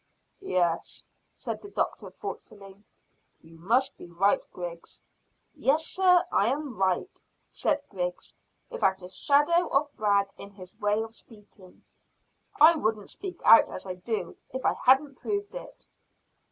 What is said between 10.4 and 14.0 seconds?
his way of speaking. "I wouldn't speak out as I